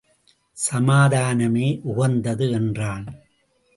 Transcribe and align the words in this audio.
சமாதானமே 0.57 1.67
உகந்தது 1.83 2.51
என்றான். 2.51 3.05